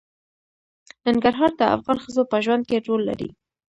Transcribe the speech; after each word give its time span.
ننګرهار 1.05 1.51
د 1.59 1.61
افغان 1.75 1.97
ښځو 2.03 2.23
په 2.31 2.37
ژوند 2.45 2.63
کې 2.69 2.83
رول 2.87 3.01
لري. 3.09 3.29